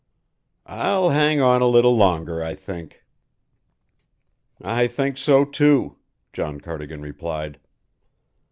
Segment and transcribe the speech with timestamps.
[0.65, 3.03] "I'll hang on a little longer, I think."
[4.59, 5.97] "I think so, too,"
[6.33, 7.59] John Cardigan replied.